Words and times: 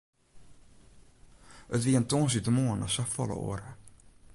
It 1.75 1.81
wie 1.83 1.97
in 1.99 2.07
tongersdeitemoarn 2.09 2.85
as 2.87 2.93
safolle 2.95 3.35
oare. 3.47 3.69